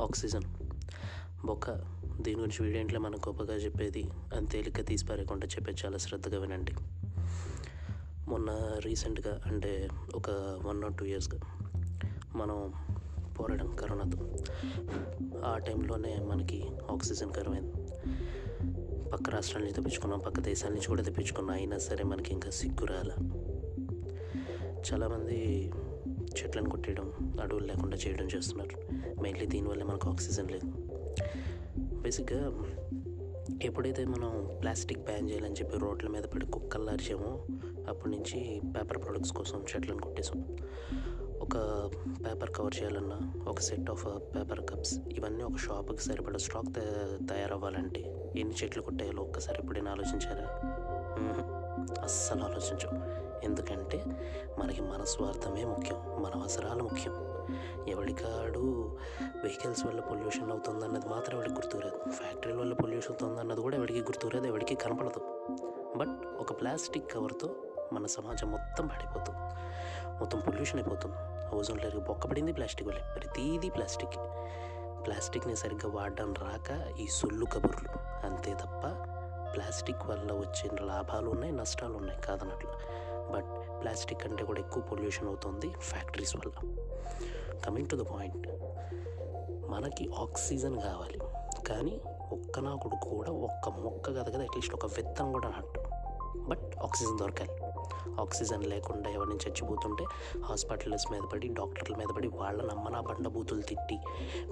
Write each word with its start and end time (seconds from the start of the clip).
Oxygen. 0.00 0.42
బొక్క 1.46 1.70
దీని 2.20 2.40
గురించి 2.40 2.66
వీడేంట్లో 2.66 3.00
మనం 3.00 3.18
గొప్పగా 3.18 3.54
చెప్పేది 3.54 4.10
అని 4.36 4.46
తేలిక 4.46 4.86
తీసిపారేయకుండా 4.86 5.46
చెప్పే 5.46 5.72
చెప్పేది 5.72 5.86
చాలా 5.86 5.98
శ్రద్ధగా 5.98 6.40
వినండి. 6.40 6.72
మొన్న 8.28 8.76
రీసెంట్గా 8.84 9.40
అంటే 9.46 9.88
ఒక 10.14 10.30
వన్ 10.64 10.84
ఆర్ 10.84 10.94
టూ 10.94 11.04
ఇయర్స్గా 11.04 11.40
మనం 12.36 12.72
పోరాడం 13.40 13.76
కరోనాతో. 13.76 14.36
ఆ 15.44 15.58
టైంలోనే 15.58 16.18
మనకి 16.18 16.64
ఆక్సిజన్ 16.92 17.32
కరువైంది 17.32 17.72
పక్క 19.10 19.30
రాష్ట్రాల 19.30 19.62
నుంచి 19.62 19.74
తెప్పించుకున్నాం 19.74 20.18
పక్క 20.18 20.40
దేశాల 20.40 20.70
నుంచి 20.70 20.86
కూడా 20.86 21.02
తెప్పించుకున్నాం 21.02 21.56
అయినా 21.56 21.78
సరే 21.78 22.04
మనకి 22.04 22.32
ఇంకా 22.32 22.50
సిగ్గు 22.50 22.84
రాల. 22.84 23.10
చాలామంది 24.92 25.70
చెట్లను 26.44 26.70
కొట్టేయడం 26.70 27.36
అడవులు 27.40 27.66
లేకుండా 27.66 27.96
చేయడం 27.96 28.26
చేస్తున్నారు. 28.26 28.94
మెయిన్లీ 29.22 29.46
దీనివల్ల 29.46 29.84
మనకు 29.84 30.10
ఆక్సిజన్ 30.10 30.50
లేదు. 30.50 30.72
బేసిక్గా 32.02 32.52
ఎప్పుడైతే 33.62 34.04
మనం 34.04 34.58
ప్లాస్టిక్ 34.62 35.00
బ్యాన్ 35.00 35.30
చేయాలని 35.30 35.54
చెప్పి 35.54 35.78
రోడ్ల 35.78 36.08
మీద 36.08 36.22
పడి 36.22 36.46
కుక్కలు 36.46 36.90
అరిచామో 36.90 37.46
అప్పటి 37.88 38.10
నుంచి 38.10 38.60
పేపర్ 38.76 38.98
ప్రొడక్ట్స్ 38.98 39.32
కోసం 39.32 39.64
చెట్లను 39.76 40.02
కొట్టేసాం 40.02 40.56
ఒక 41.40 41.56
పేపర్ 42.26 42.50
కవర్ 42.50 42.74
చేయాలన్నా 42.80 43.32
ఒక 43.48 43.60
సెట్ 43.60 43.90
ఆఫ్ 43.90 44.06
పేపర్ 44.06 44.60
కప్స్ 44.60 44.98
ఇవన్నీ 45.12 45.44
ఒక 45.44 45.56
షాప్కి 45.56 46.02
సరిపడా 46.02 46.38
స్టాక్ 46.38 46.74
తయారవ్వాలంటే 47.28 48.32
ఎన్ని 48.36 48.54
చెట్లు 48.64 48.82
కొట్టేయాలో 48.82 49.22
ఒక్కసారి 49.22 49.58
ఎప్పుడైనా 49.62 49.90
ఆలోచించారా? 49.90 50.46
అస్సలు 52.02 52.42
ఆలోచించం. 52.42 53.27
ఎందుకంటే 53.44 54.04
మనకి 54.58 54.82
మన 54.82 55.04
స్వార్థమే 55.04 55.64
ముఖ్యం 55.64 56.22
మన 56.22 56.40
అవసరాలు 56.40 56.82
ముఖ్యం. 56.82 57.28
ఎవరికాడు 57.88 58.96
వెహికల్స్ 59.42 59.86
వల్ల 59.86 60.00
పొల్యూషన్ 60.00 60.50
అవుతుంది 60.50 60.84
అన్నది 60.84 61.08
మాత్రం 61.08 61.36
ఎవరికి 61.36 61.54
గుర్తురాదు. 61.54 62.10
ఫ్యాక్టరీల 62.10 62.56
వల్ల 62.56 62.74
పొల్యూషన్ 62.74 63.10
అవుతుందన్నది 63.10 63.60
కూడా 63.60 63.76
ఎవరికి 63.76 64.00
గుర్తురాదు 64.00 64.46
ఎవరికి 64.46 64.74
కనపడదు. 64.74 65.20
బట్ 65.96 66.40
ఒక 66.40 66.60
ప్లాస్టిక్ 66.60 67.12
కవర్తో 67.12 67.54
మన 67.92 68.06
సమాజం 68.06 68.50
మొత్తం 68.50 68.86
పడిపోతుంది. 68.86 69.38
మొత్తం 70.18 70.40
పొల్యూషన్ 70.40 70.80
అయిపోతుంది. 70.80 71.16
ఓజోన్ 71.56 71.80
లేరు 71.80 71.98
బొక్కపడింది 71.98 72.52
ప్లాస్టిక్ 72.52 72.88
వల్ల 72.88 73.14
ప్రతిదీ 73.14 73.70
ప్లాస్టిక్. 73.70 74.16
ప్లాస్టిక్ని 75.06 75.56
సరిగ్గా 75.56 75.92
వాడడం 75.94 76.34
రాక 76.34 76.98
ఈ 77.00 77.06
సొల్లు 77.06 77.46
కబుర్లు. 77.46 77.88
అంతే 78.26 78.54
తప్ప 78.54 79.14
ప్లాస్టిక్ 79.54 80.06
వల్ల 80.06 80.32
వచ్చే 80.32 80.70
లాభాలు 80.86 81.30
ఉన్నాయి 81.30 81.52
నష్టాలు 81.52 81.94
ఉన్నాయి 81.94 82.22
కాదన్నట్లు 82.22 82.70
ప్లాస్టిక్ 83.82 84.24
అంటే 84.24 84.44
కూడా 84.44 84.60
ఎక్కువ 84.60 84.82
పొల్యూషన్ 84.82 85.28
అవుతుంది 85.28 85.72
ఫ్యాక్టరీస్ 85.80 86.36
వల్ల. 86.36 86.52
కమింగ్ 87.66 87.88
టు 87.88 87.96
ద 87.96 88.00
పాయింట్ 88.00 88.48
మనకి 89.68 90.10
ఆక్సిజన్ 90.18 90.80
కావాలి. 90.80 91.18
కానీ 91.66 92.00
ఒక్క 92.32 92.60
నాకుడు 92.60 93.10
కూడా 93.10 93.32
ఒక్క 93.32 93.68
మొక్క 93.68 94.10
కదా 94.10 94.22
కదా 94.22 94.42
అట్లీస్ట్ 94.42 94.74
ఒక 94.74 94.86
విత్తనం 94.86 95.32
కూడా 95.32 95.48
నాటు 95.48 95.77
బట్ 96.48 96.76
ఆక్సిజన్ 96.82 97.18
దొరకాలి. 97.18 97.50
ఆక్సిజన్ 98.20 98.64
లేకుండా 98.64 99.10
ఎవరిని 99.10 99.36
చచ్చిపోతుంటే 99.36 100.04
హాస్పిటల్స్ 100.44 101.12
మీద 101.12 101.20
పడి 101.32 101.48
డాక్టర్ల 101.48 101.94
మీద 101.96 102.06
పడి 102.16 102.28
వాళ్ళ 102.28 102.62
నమ్మనా 102.62 103.00
బండ 103.00 103.28
బూతులు 103.28 103.62
తిట్టి 103.62 103.98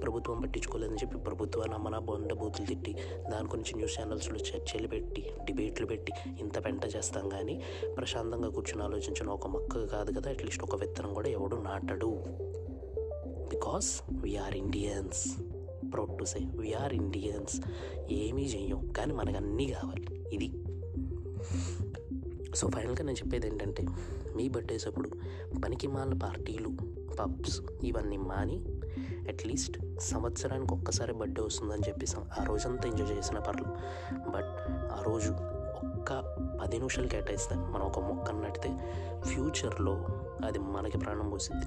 ప్రభుత్వం 0.02 0.40
పట్టించుకోలేదని 0.40 0.96
చెప్పి 0.96 1.18
ప్రభుత్వ 1.18 1.62
నమ్మనా 1.62 1.98
బండ 1.98 2.32
బూతులు 2.32 2.66
తిట్టి 2.66 2.92
దాని 3.30 3.46
గురించి 3.46 3.74
న్యూస్ 3.74 4.00
ఛానల్స్లో 4.00 4.36
చర్చలు 4.36 4.88
పెట్టి 4.88 5.30
డిబేట్లు 5.44 5.86
పెట్టి 5.86 6.12
ఇంత 6.40 6.64
పెంట 6.64 6.84
చేస్తాం 6.96 7.28
కానీ 7.28 7.62
ప్రశాంతంగా 7.96 8.48
కూర్చొని 8.48 8.82
ఆలోచించిన 8.82 9.28
ఒక 9.28 9.46
మొక్క 9.46 9.86
కాదు 9.86 10.20
కదా 10.20 10.30
అట్లీస్ట్ 10.30 10.62
ఒక 10.62 10.74
విత్తనం 10.74 11.14
కూడా 11.14 11.28
ఎవడు 11.28 11.56
నాటడు. 11.56 12.24
Because 13.48 14.02
we are 14.10 14.56
Indians. 14.56 15.28
Proud 15.92 16.18
to 16.18 16.24
say 16.24 16.38
we are 16.42 16.94
Indians. 16.94 17.60
ఏమీ 18.10 18.42
చెయ్యం 18.42 18.88
కానీ 18.88 19.14
మనకు 19.14 19.36
అన్నీ 19.36 19.66
కావాలి. 19.66 20.06
ఇది. 20.32 20.52
సో 22.56 22.68
ఫైనల్గా 22.68 23.02
నేను 23.02 23.18
చెప్పేది 23.18 23.46
ఏంటంటే 23.46 23.86
మీ 24.36 24.48
బర్త్డేస్ 24.48 24.86
అప్పుడు 24.86 25.10
పనికి 25.64 25.86
మాల 25.86 26.12
పార్టీలు 26.22 26.70
పబ్స్ 27.20 27.60
ఇవన్నీ 27.84 28.16
మాని 28.16 28.64
అట్లీస్ట్ 29.28 29.78
సంవత్సరానికి 29.98 30.74
ఒక్కసారి 30.74 31.12
బర్త్డే 31.12 31.42
వస్తుందని 31.42 31.88
చెప్పి 31.88 32.06
ఆ 32.40 32.44
రోజంతా 32.44 32.88
ఎంజాయ్ 32.88 33.18
చేసిన 33.18 33.38
పర్లు. 33.38 33.64
బట్ 34.30 34.50
ఆ 34.92 35.02
రోజు 35.02 35.32
ఒక్క 35.32 36.36
పది 36.62 36.78
నిమిషాలు 36.78 37.06
కేటాయిస్తే 37.06 37.54
మనం 37.54 37.86
ఒక 37.86 37.98
మొక్క 37.98 38.30
నాటితే 38.30 38.76
ఫ్యూచర్లో 39.20 40.06
అది 40.44 40.58
మనకి 40.58 40.98
ప్రాణం 40.98 41.30
పోసిద్ది. 41.30 41.66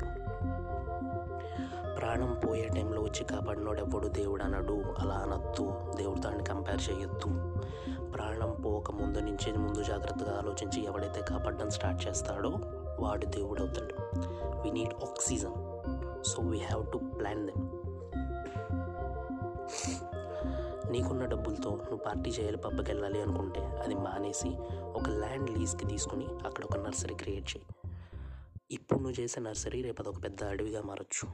ప్రాణం 1.99 2.41
పోయే 2.47 2.67
టైంలో 2.75 3.01
వచ్చి 3.01 3.23
కాపాడినోడు 3.23 3.79
ఎవడు 3.79 4.07
దేవుడు 4.07 4.43
అనడు 4.43 4.83
అలా 4.99 5.15
అనొద్దు 5.15 5.73
దేవుడితో 5.97 6.29
దాన్ని 6.29 6.43
కంపేర్ 6.43 6.81
చేయొద్దు. 6.89 7.27
ప్రాణం 8.29 8.61
పోక 8.65 8.91
ముందు 8.91 9.17
నుంచి 9.17 9.57
ముందు 9.57 9.83
జాగ్రత్తగా 9.83 10.37
ఆలోచించి 10.37 10.85
ఎవడైతే 10.85 11.21
కాపాడడం 11.21 11.69
స్టార్ట్ 11.69 12.07
చేస్తాడో 12.07 12.49
వాడు 12.99 13.25
దేవుడు 13.25 13.61
అవుతాడు. 13.61 13.95
We 14.61 14.71
need 14.71 14.93
oxygen 14.93 15.53
so 16.23 16.41
we 16.41 16.57
have 16.57 16.91
to 16.91 16.97
plan 16.97 17.47
them 17.47 17.65
నీకున్న 20.91 21.25
డబ్బులతో 21.25 21.69
నువ్వు 21.69 21.97
పార్టీ 21.97 22.29
చేయాలి 22.29 22.57
పబ్బకి 22.57 22.91
వెళ్ళాలి 22.91 23.21
అనుకుంటే 23.21 23.59
అది 23.59 23.95
మానేసి 23.95 24.49
ఒక 24.81 25.09
ల్యాండ్ 25.09 25.59
లీజ్కి 25.59 25.87
తీసుకుని 25.87 26.25
అక్కడ 26.45 26.65
ఒక 26.65 26.77
నర్సరీ 26.77 27.15
క్రియేట్ 27.15 27.57
చేయి. 27.57 27.89
ఇప్పుడు 28.71 28.99
నువ్వు 28.99 29.21
చేసే 29.21 29.41
నర్సరీ 29.41 29.81
రేపు 29.81 30.01
అదొక 30.01 30.23
పెద్ద 30.23 30.43
అడవిగా 30.43 30.81
మారచ్చు. 30.81 31.29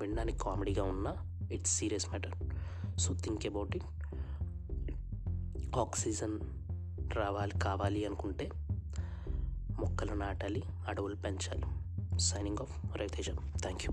వినడానికి 0.00 0.38
కామెడీగా 0.38 0.82
ఉన్నా 0.82 1.14
it's 1.52 1.78
serious 1.78 2.08
matter 2.08 2.34
so 2.98 3.14
think 3.14 3.46
about 3.46 3.76
it 3.76 3.84
oxygen 5.76 6.40
రావాలి 7.12 7.58
కావాలి 7.58 8.06
అనుకుంటే 8.06 8.50
మొక్కలు 9.78 10.12
నాటాలి 10.12 10.62
అడవులు 10.88 11.16
పెంచాలి. 11.16 11.62
Signing 12.18 12.58
off 12.60 12.96
Raviteja 12.96 13.30
thank 13.30 13.82
you 13.84 13.92